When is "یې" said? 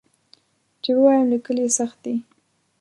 1.63-1.69